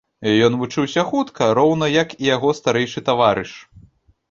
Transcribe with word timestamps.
Ён 0.45 0.53
вучыўся 0.61 1.03
хутка, 1.09 1.51
роўна 1.59 1.91
як 1.97 2.17
і 2.17 2.31
яго 2.31 2.57
старэйшы 2.63 3.07
таварыш. 3.13 3.51